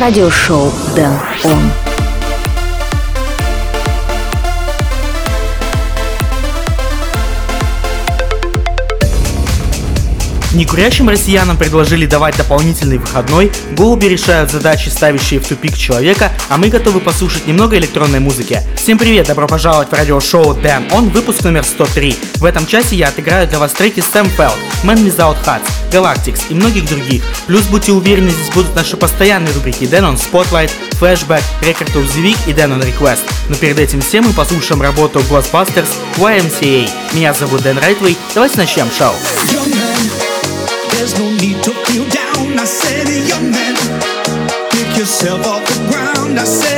[0.00, 1.12] радиошоу Дэн
[1.44, 2.07] Он.
[10.54, 16.68] Некурящим россиянам предложили давать дополнительный выходной, голуби решают задачи, ставящие в тупик человека, а мы
[16.68, 18.62] готовы послушать немного электронной музыки.
[18.74, 22.16] Всем привет, добро пожаловать в радиошоу Dan On, выпуск номер 103.
[22.36, 26.54] В этом часе я отыграю для вас треки Sam Feld, Man Without Hats, Galactics и
[26.54, 27.22] многих других.
[27.46, 32.22] Плюс будьте уверены, здесь будут наши постоянные рубрики Dan On Spotlight, Flashback, Record of the
[32.24, 33.20] Week и Dan On Request.
[33.50, 36.88] Но перед этим всем мы послушаем работу Ghostbusters YMCA.
[37.12, 39.12] Меня зовут Дэн Райтвей, давайте начнем шоу.
[40.98, 42.58] There's no need to feel down.
[42.58, 43.76] I said, young man,
[44.72, 46.40] pick yourself off the ground.
[46.40, 46.77] I said,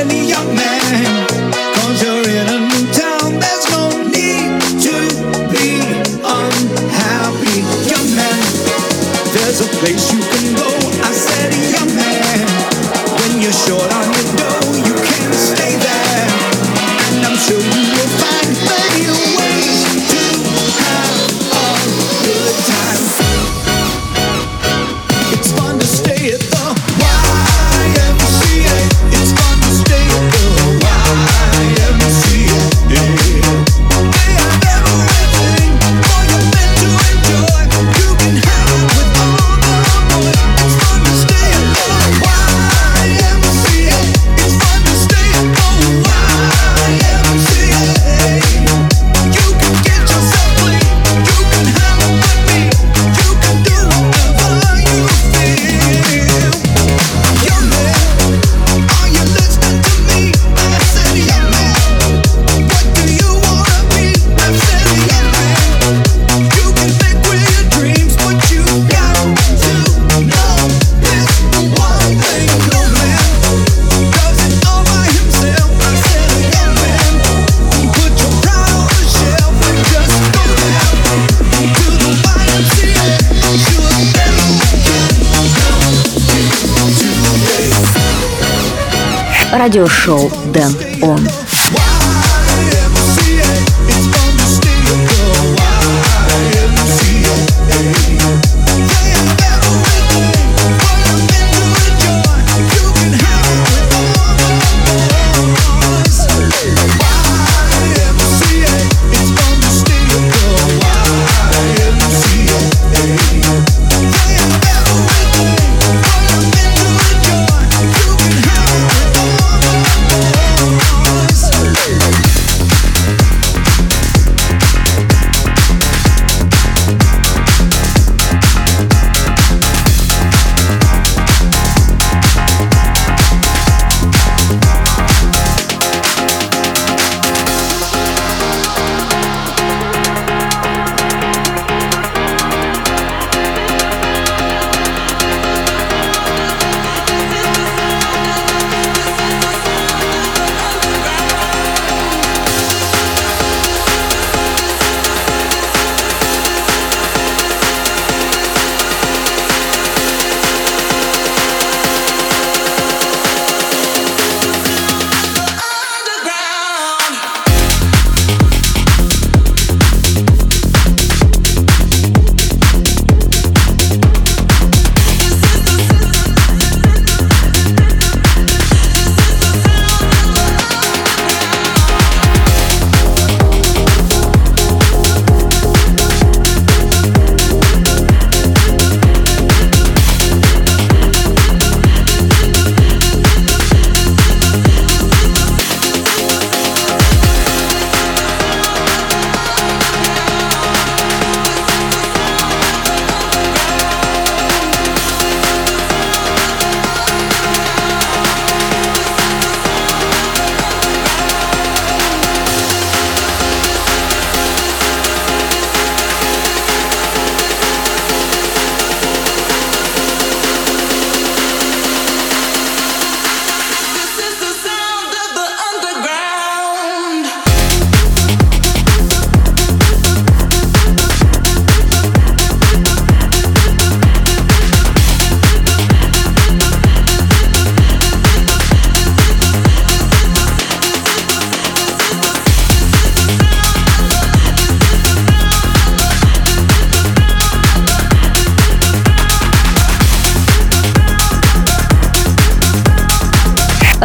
[89.61, 90.71] Радиошоу Дэн
[91.03, 91.50] Он.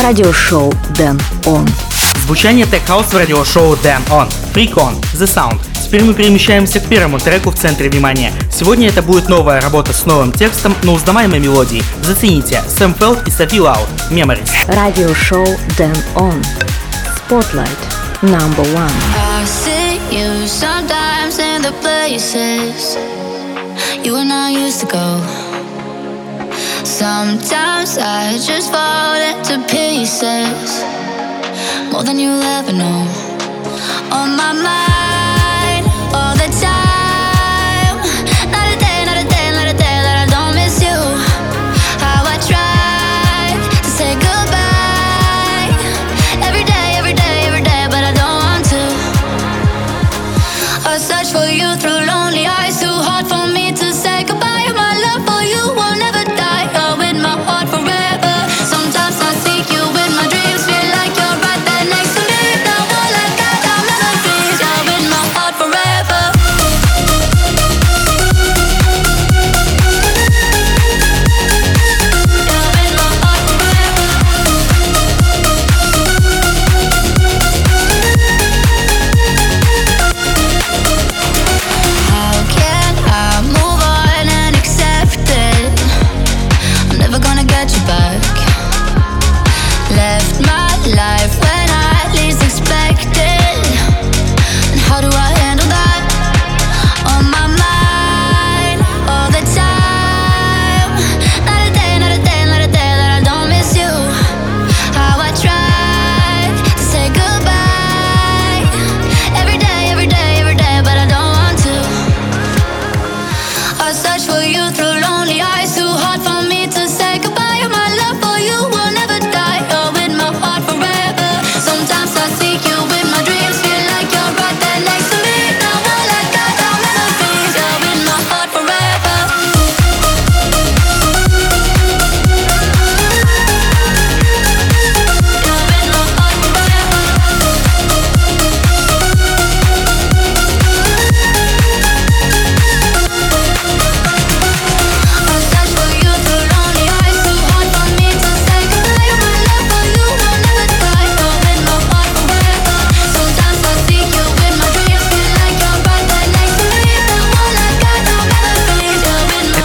[0.06, 1.69] радиошоу Den ON.
[2.25, 4.28] Звучание tech house в радиошоу Den ON.
[4.55, 4.94] Freak On.
[5.14, 5.58] The Sound.
[5.85, 8.32] Теперь мы перемещаемся к первому треку в центре внимания.
[8.53, 11.82] Сегодня это будет новая работа с новым текстом, но узнаваемой мелодией.
[12.05, 13.88] Зацените Sam Feldt и Sofiloud.
[14.08, 14.49] Memories.
[14.69, 15.44] Радиошоу
[15.76, 16.40] Den ON.
[17.29, 17.67] Spotlight.
[18.23, 18.93] Number one.
[20.12, 22.97] You sometimes in the places
[24.05, 25.36] you were not used to go.
[27.18, 30.84] Sometimes I just fall into pieces,
[31.90, 33.15] more than you'll ever know.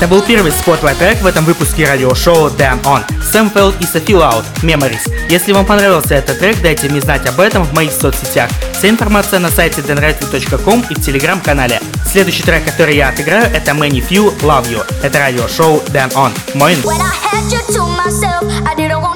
[0.01, 3.03] Это был первый spotlight трек в этом выпуске радиошоу Damn On.
[3.21, 5.29] Sam Feldt и Sofiloud, Memories.
[5.29, 8.49] Если вам понравился этот трек, дайте мне знать об этом в моих соцсетях.
[8.73, 11.79] Вся информация на сайте denrightly.com и в телеграм-канале.
[12.11, 14.83] Следующий трек, который я отыграю, это ManyFew Love You.
[15.03, 16.31] Это радиошоу Damn On.
[16.55, 16.73] Мой...
[16.77, 19.10] When I had you to myself, I didn't want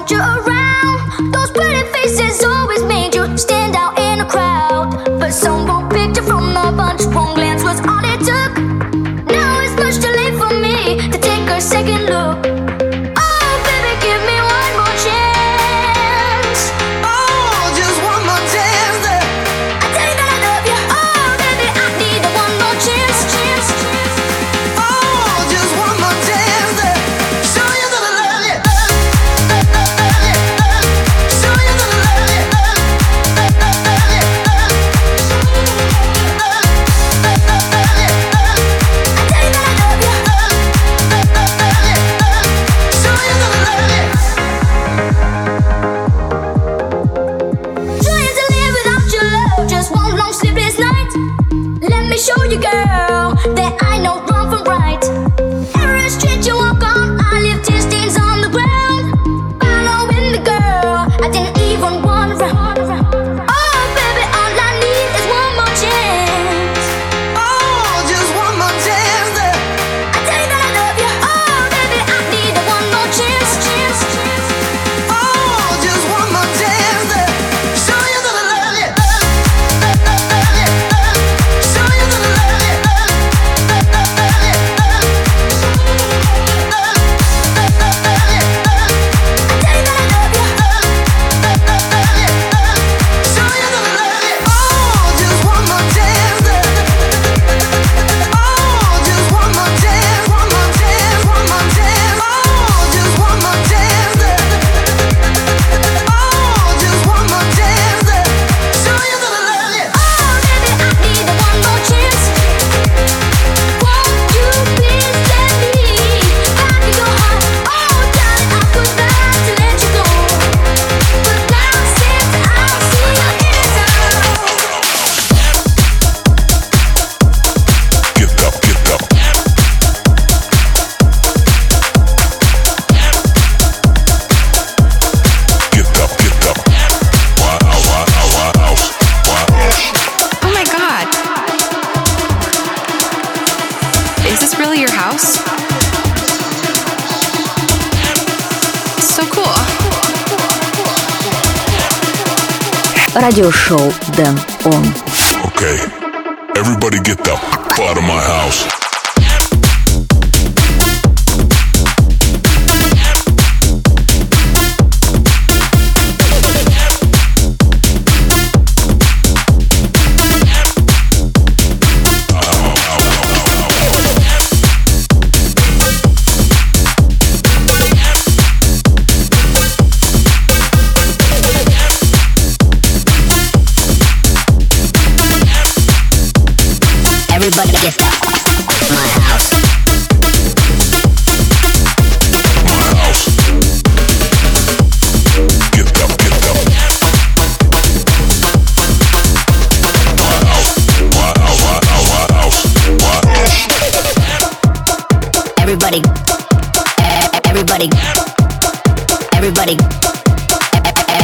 [209.68, 209.88] Everybody.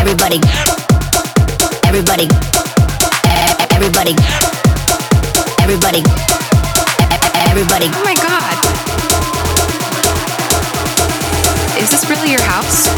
[0.02, 0.42] Everybody.
[1.86, 2.28] Everybody.
[3.70, 4.16] Everybody.
[5.62, 6.02] Everybody.
[7.36, 7.88] Everybody.
[7.94, 8.58] Oh my god.
[11.78, 12.90] Is this really your house?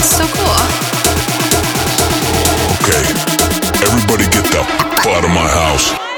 [0.00, 0.60] So cool.
[2.80, 3.04] Okay,
[3.84, 6.11] everybody get the f out of my house.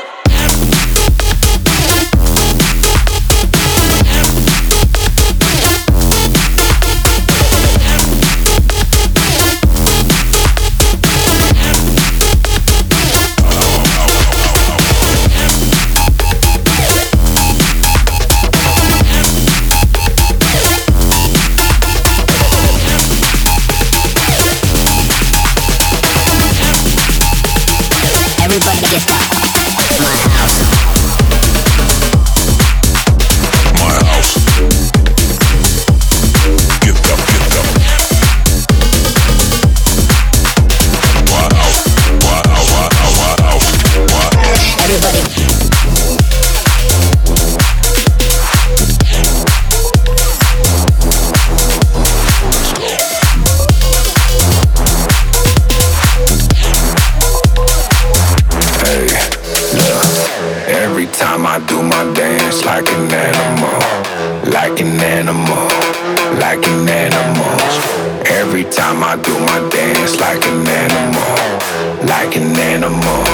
[72.24, 73.24] Like an animal,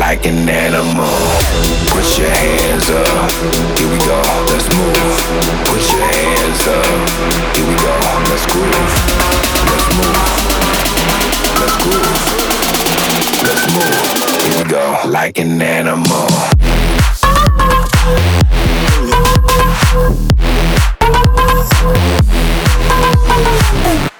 [0.00, 1.06] like an animal.
[1.90, 3.30] Put your hands up,
[3.78, 5.16] here we go, let's move.
[5.64, 6.86] Put your hands up,
[7.54, 7.94] here we go,
[8.26, 8.94] let's groove.
[9.70, 10.18] Let's move,
[11.60, 12.18] let's groove.
[13.46, 13.94] Let's move.
[14.42, 16.26] Here we go, like an animal.
[23.84, 24.15] Like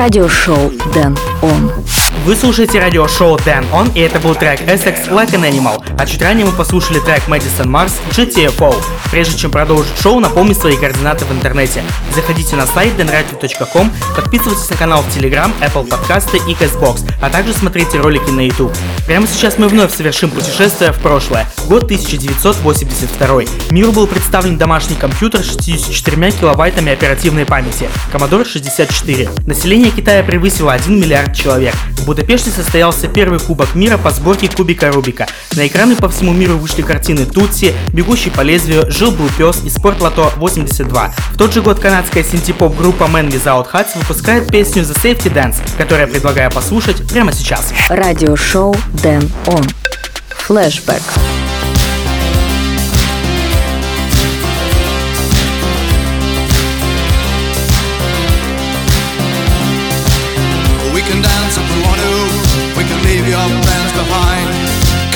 [0.00, 1.99] Радиошоу Дэн Он.
[2.26, 6.20] Вы слушаете радиошоу Dan On, и это был трек Essex Like an Animal, а чуть
[6.20, 8.74] ранее мы послушали трек Madison Mars GTFO.
[9.10, 11.82] Прежде чем продолжить шоу, напомню свои координаты в интернете.
[12.14, 17.54] Заходите на сайт denradio.com, подписывайтесь на канал в Telegram, Apple подкасты и CastBox, а также
[17.54, 18.76] смотрите ролики на YouTube.
[19.06, 23.42] Прямо сейчас мы вновь совершим путешествие в прошлое, год 1982.
[23.70, 29.30] Миру был представлен домашний компьютер с 64 килобайтами оперативной памяти, Commodore 64.
[29.46, 31.74] Население Китая превысило 1 миллиард человек.
[32.10, 35.28] Будапеште состоялся первый кубок мира по сборке кубика Рубика.
[35.54, 39.70] На экраны по всему миру вышли картины Тутси, Бегущий по лезвию, Жил был пес и
[39.70, 41.14] Спорт Лото 82.
[41.34, 45.58] В тот же год канадская синтепоп группа Man Without Hats выпускает песню The Safety Dance,
[45.78, 47.72] которую я предлагаю послушать прямо сейчас.
[47.88, 48.74] Радиошоу
[49.04, 49.62] Дэн Он.
[50.30, 51.02] Флэшбэк.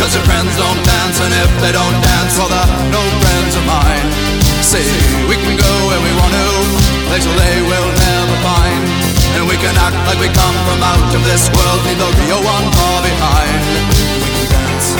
[0.04, 3.64] Cause your friends don't dance, and if they don't dance, well, they're no friends of
[3.64, 4.04] mine.
[4.60, 4.84] See,
[5.32, 6.48] we can go where we want to,
[7.08, 8.84] places they will never find.
[9.32, 12.36] And we can act like we come from out of this world, leave the real
[12.44, 13.64] one far behind.
[14.20, 14.92] We can dance.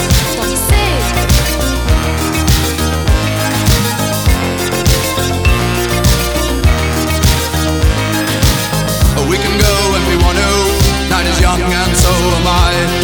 [9.28, 10.52] We can go when we want to.
[11.12, 13.03] Night is young and so am I.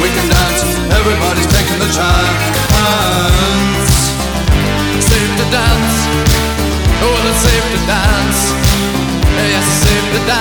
[0.00, 0.62] we can dance.
[0.98, 2.40] Everybody's taking the chance.
[5.04, 5.96] Safe to dance.
[7.04, 8.40] Oh, it's safe to dance.
[9.36, 10.39] Yes, it's safe to dance.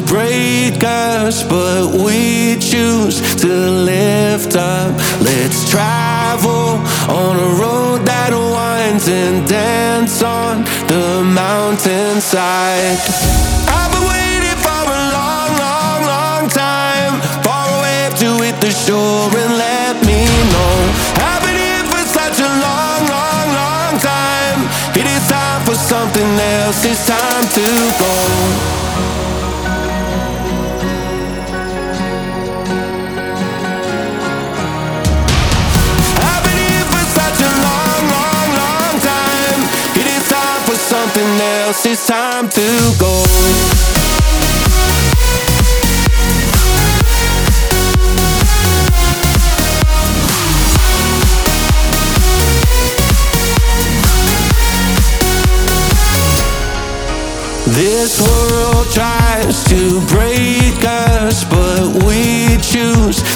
[0.00, 4.94] to break us, but we choose to lift up.
[5.20, 13.35] Let's travel on a road that winds and dance on the mountainside.
[42.06, 43.24] time to go.
[57.74, 63.35] This world tries to break us, but we choose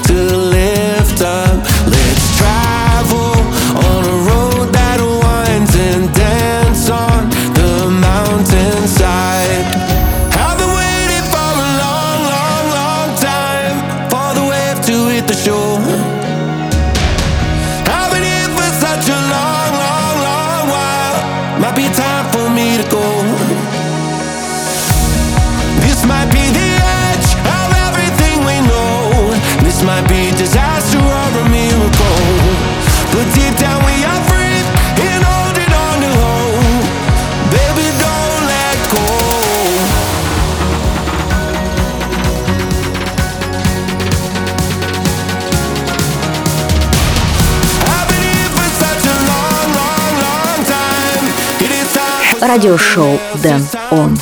[52.41, 54.19] радиошоу «Дэн Он».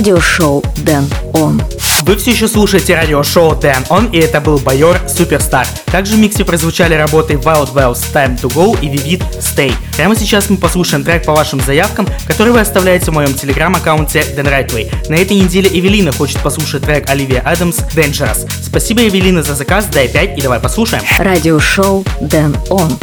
[0.00, 1.62] радиошоу Дэн Он.
[2.04, 5.66] Вы все еще слушаете радиошоу Дэн Он, и это был Байор Суперстар.
[5.92, 9.74] Также в миксе прозвучали работы Wild Wells Time to Go и Vivid Stay.
[9.96, 14.48] Прямо сейчас мы послушаем трек по вашим заявкам, который вы оставляете в моем телеграм-аккаунте Дэн
[14.48, 14.90] Райтвей.
[15.10, 18.50] На этой неделе Эвелина хочет послушать трек Оливия Адамс Dangerous.
[18.62, 21.02] Спасибо, Эвелина, за заказ, дай 5 и давай послушаем.
[21.18, 22.98] Радиошоу Дэн Он.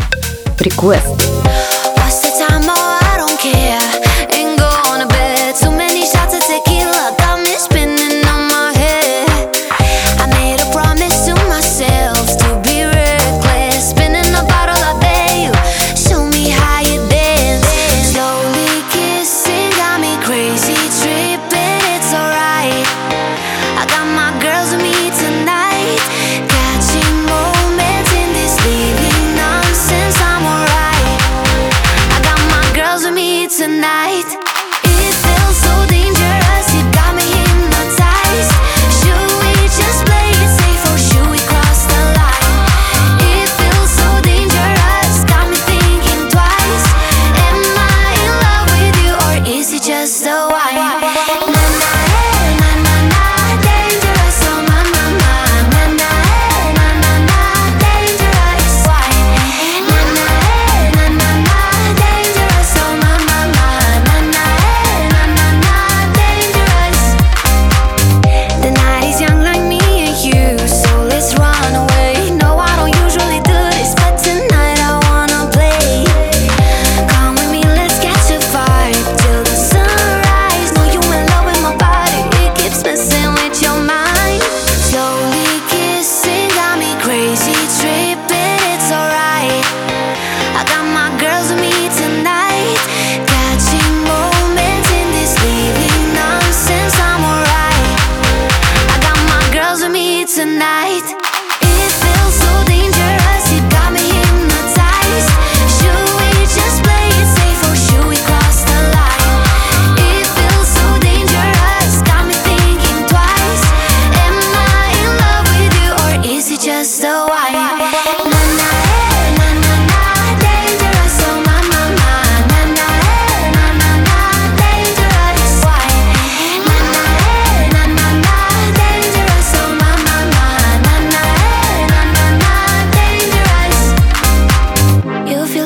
[0.58, 1.37] Request.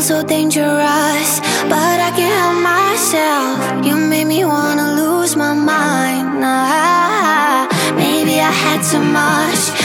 [0.02, 3.86] feel so dangerous, but I can't help myself.
[3.86, 6.40] You made me wanna lose my mind.
[6.40, 9.81] Nah, maybe I had too much.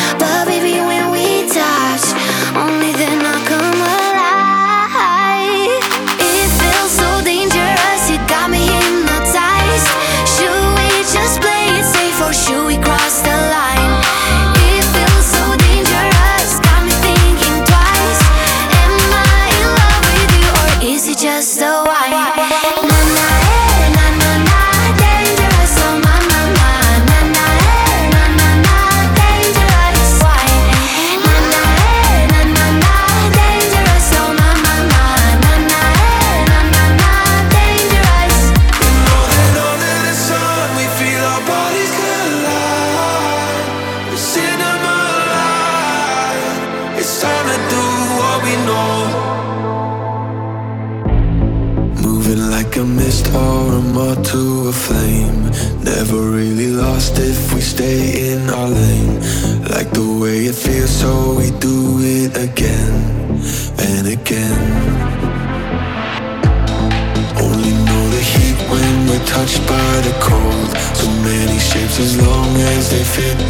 [73.17, 73.46] fit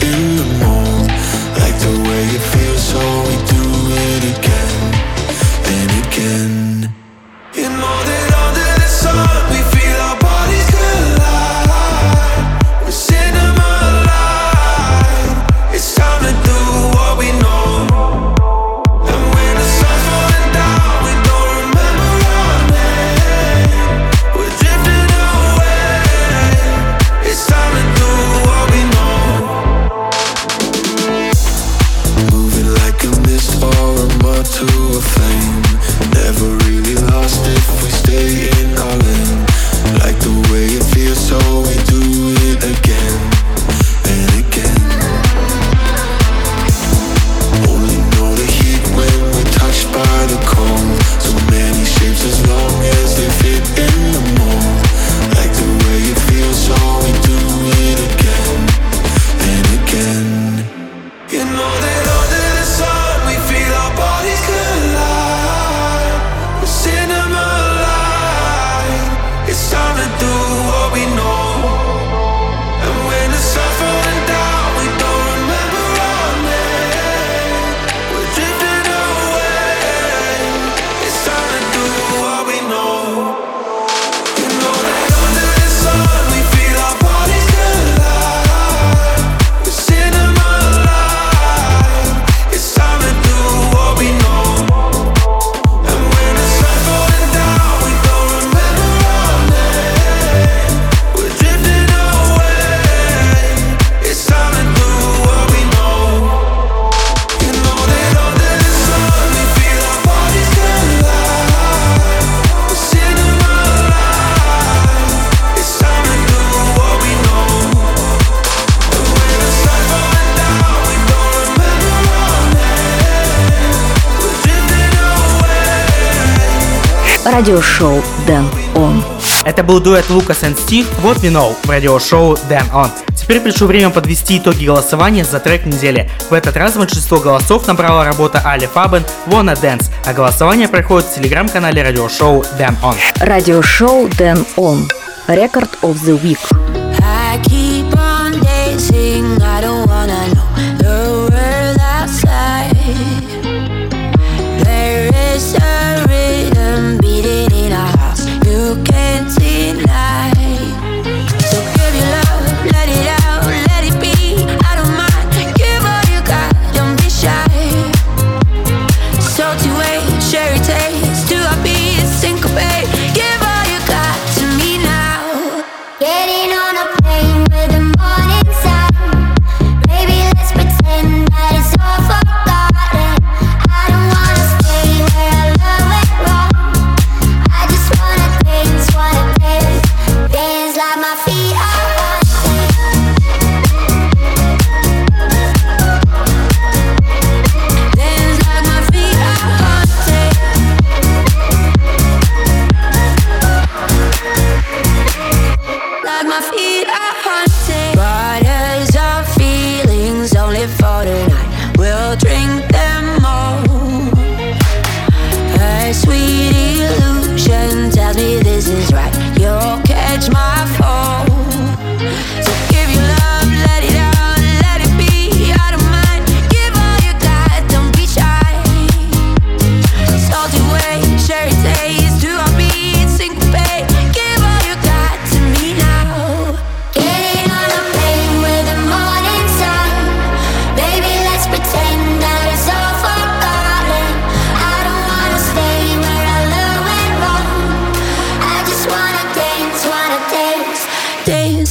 [127.46, 129.04] радиошоу Дэн Он.
[129.44, 132.90] Это был дуэт Лукас и Стив, вот вино в радиошоу Дэн Он.
[133.14, 136.10] Теперь пришло время подвести итоги голосования за трек недели.
[136.28, 141.14] В этот раз большинство голосов набрала работа Али Фабен «Wanna Dance», а голосование проходит в
[141.14, 142.96] телеграм-канале радиошоу Дэн Он.
[143.20, 144.88] Радиошоу Дэн Он.
[145.28, 146.85] Рекорд of the Week.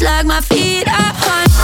[0.02, 1.55] like my feet are on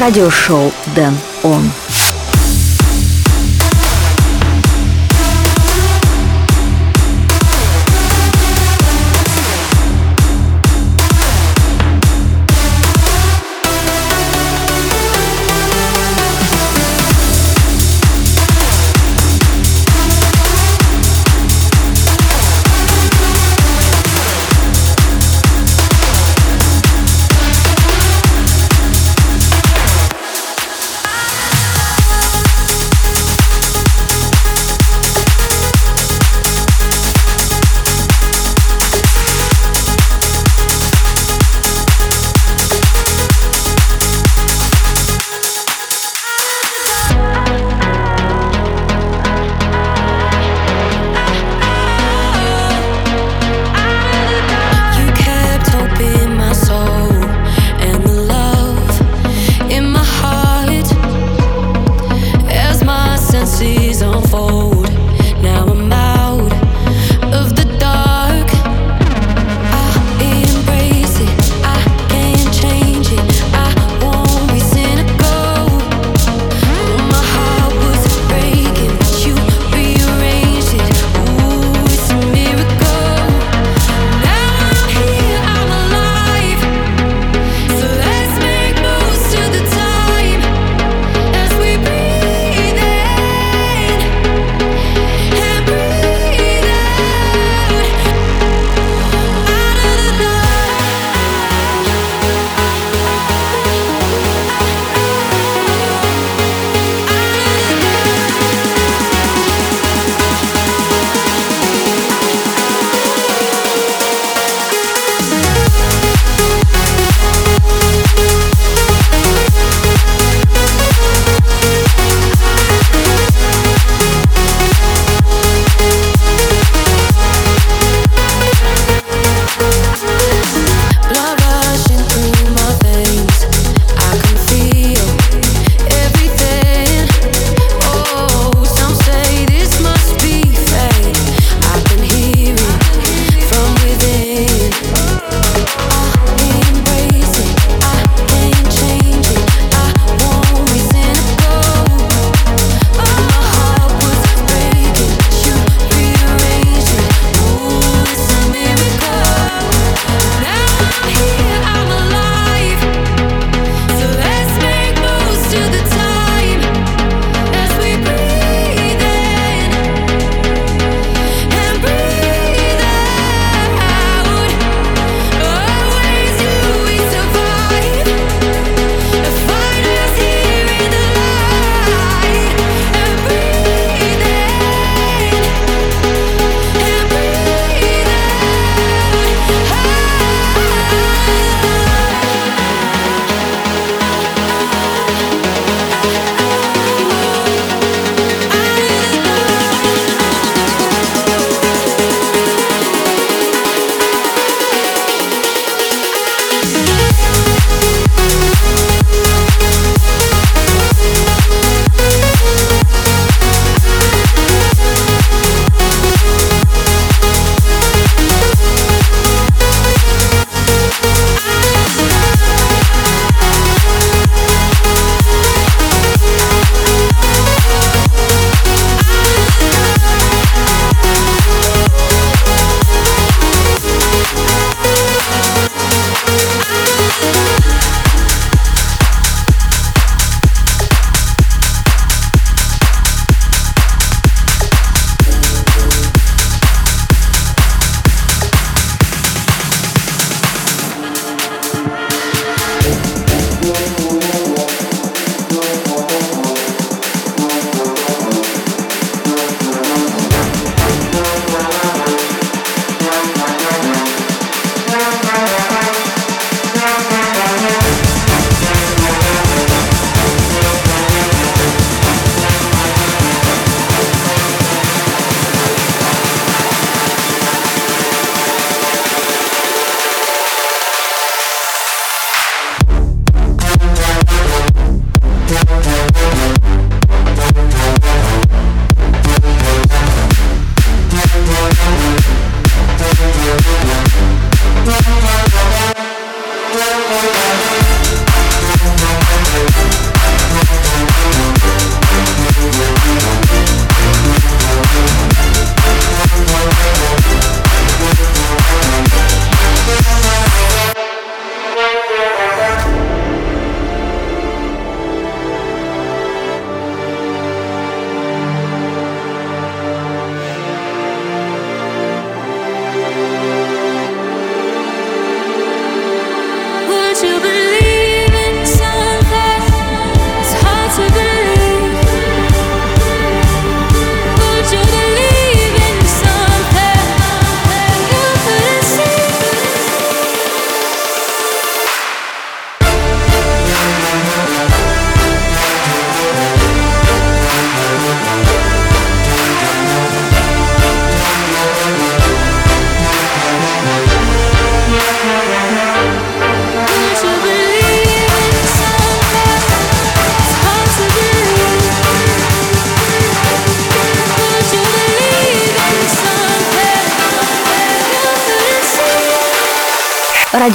[0.00, 1.70] радиошоу Дэн Он.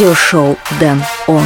[0.02, 1.46] Радиошоу Дэн Он.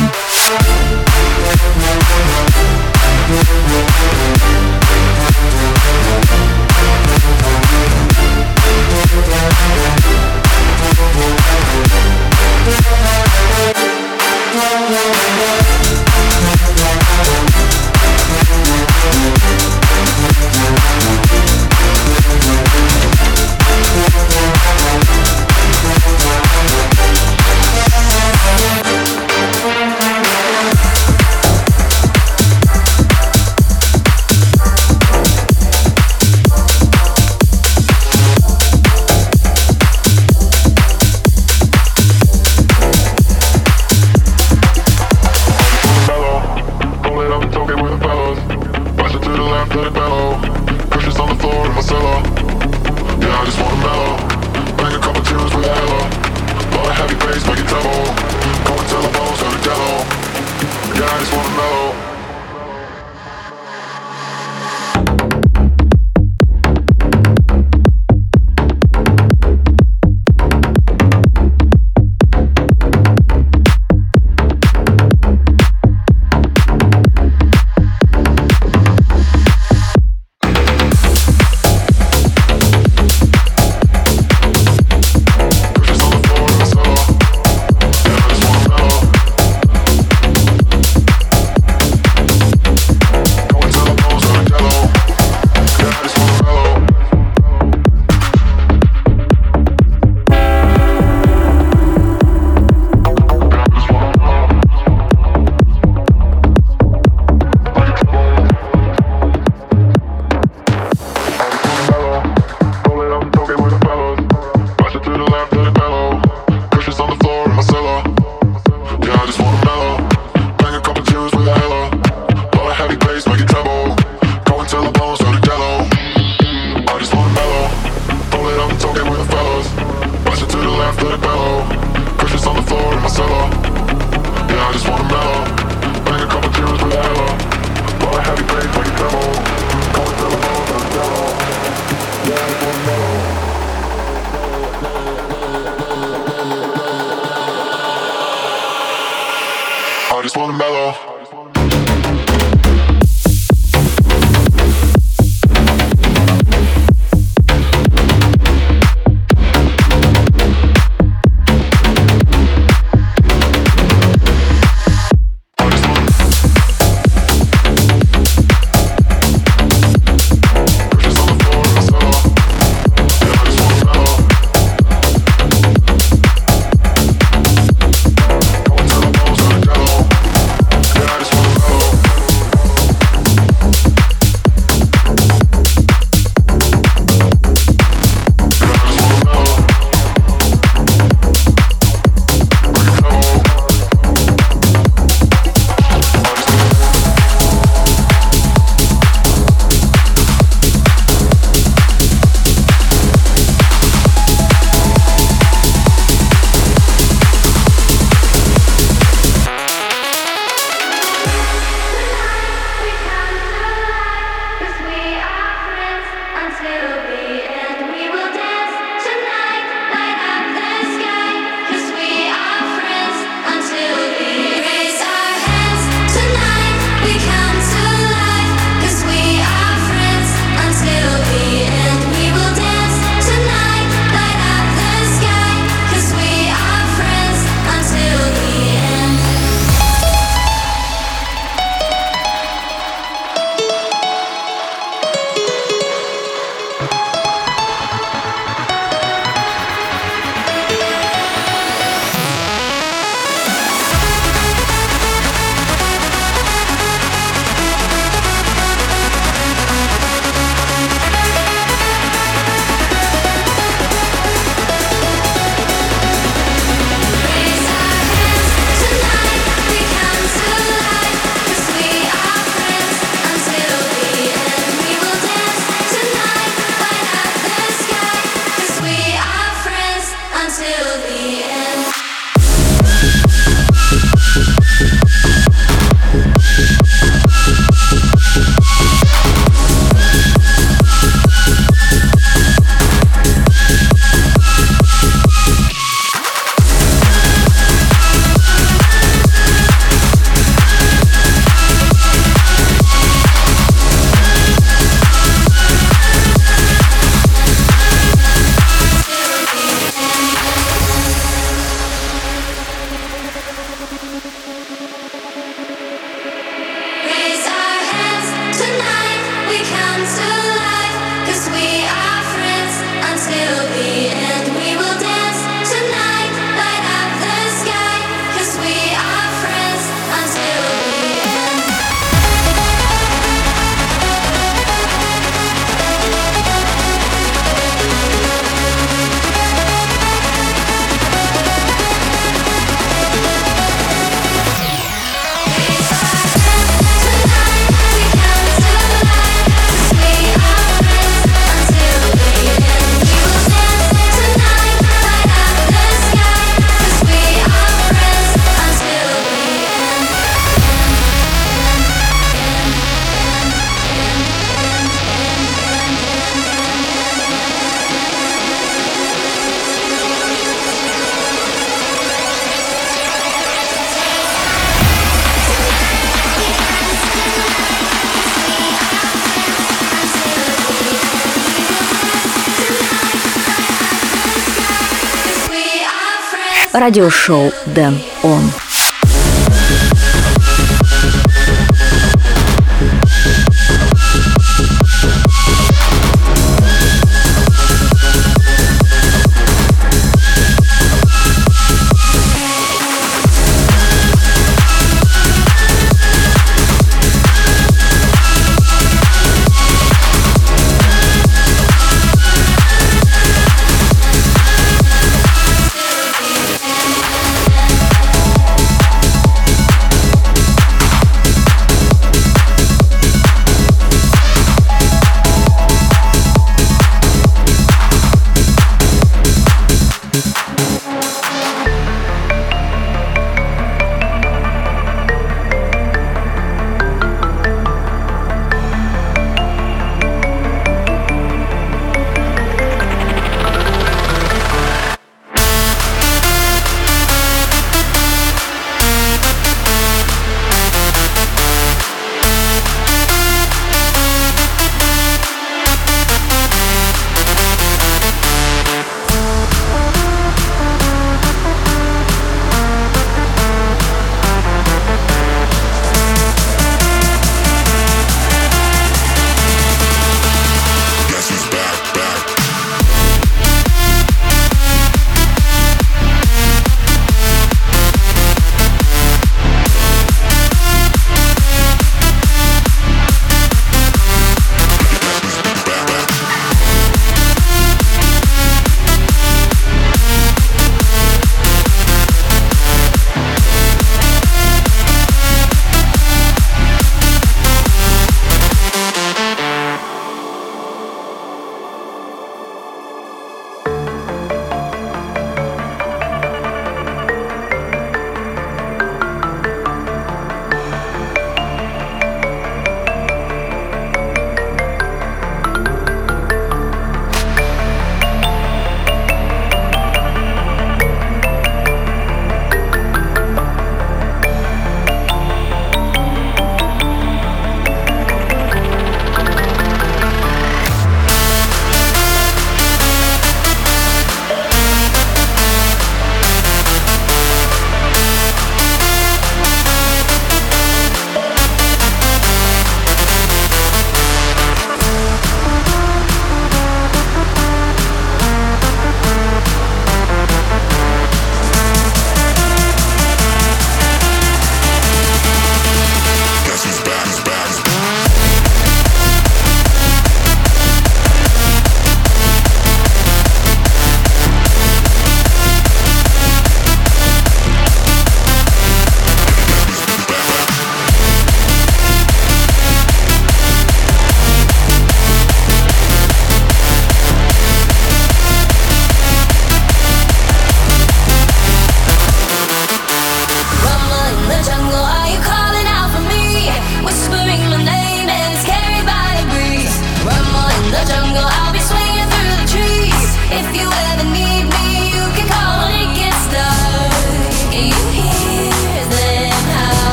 [386.85, 388.64] Радиошоу Дэн Он.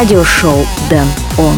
[0.00, 1.54] Радиошоу Дэн Он.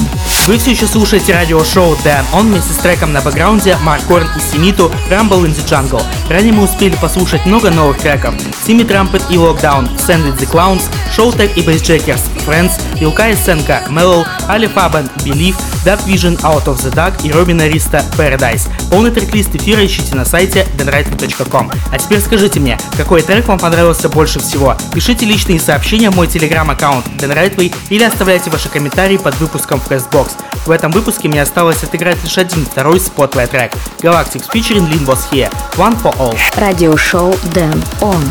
[0.48, 4.40] Вы все еще слушаете радиошоу Dan On вместе с треком на бэкграунде Марк Корн и
[4.40, 6.02] Симиту Rumble in the Jungle.
[6.28, 8.34] Ранее мы успели послушать много новых треков.
[8.66, 10.82] Сими Трампет и Send It the Clowns,
[11.16, 16.78] Showtech и Bassjackers, Friends, Илка и Сенка, Mellow, Ali Faban, Believe, Dark Vision, Out of
[16.78, 18.68] the Dark и Робина Риста Paradise.
[18.92, 21.70] Полный трек-лист эфира ищите на сайте denrightly.com.
[21.90, 24.76] А теперь скажите мне, какой трек вам понравился больше всего?
[24.92, 30.32] Пишите личные сообщения в мой телеграм-аккаунт denrightly или оставляйте ваши комментарии под выпуском в Castbox.
[30.66, 33.72] В этом выпуске мне осталось отыграть лишь один второй spotlight трек.
[34.02, 35.50] Galactic featuring Lin Was Here.
[35.76, 36.36] One for All.
[36.58, 38.22] Радиошоу Den ON.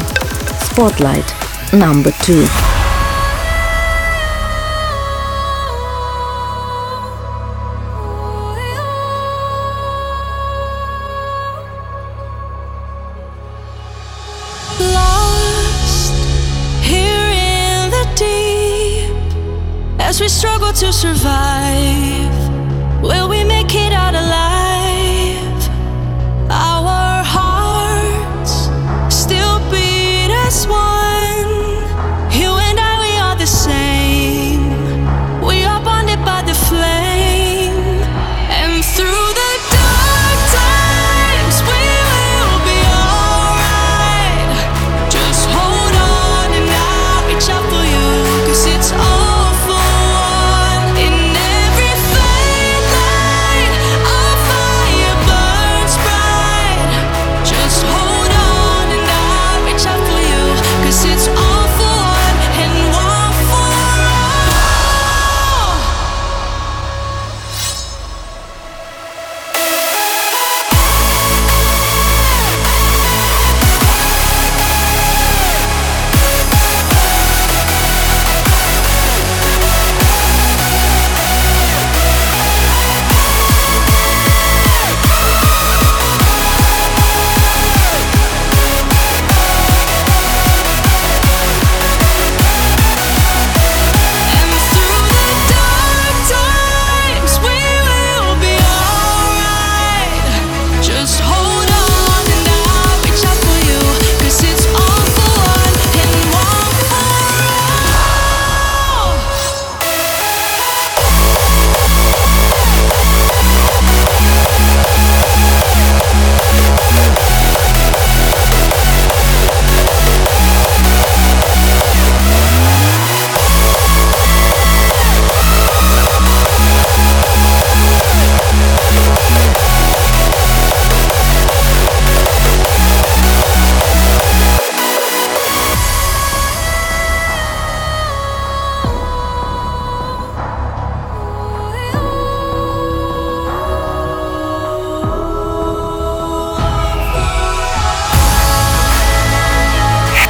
[0.62, 1.26] Spotlight.
[1.72, 2.48] Number Two.
[20.42, 22.34] Struggle to survive.
[23.04, 24.11] Will we make it out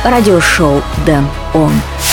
[0.04, 1.72] Радиошоу Дэн Он.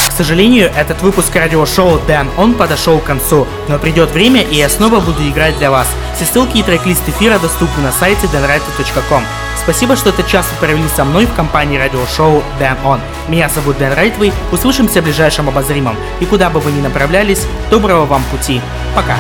[0.09, 4.69] К сожалению, этот выпуск радиошоу Dan Он подошел к концу, но придет время, и я
[4.69, 5.87] снова буду играть для вас.
[6.15, 9.23] Все ссылки и трек-лист эфира доступны на сайте danrightway.com.
[9.63, 13.01] Спасибо, что этот час вы провели со мной в компании радиошоу Dan On.
[13.29, 15.97] Меня зовут Дэн Райтвей, услышимся в ближайшем обозримом.
[16.21, 18.61] И куда бы вы ни направлялись, доброго вам пути.
[18.95, 19.17] Пока.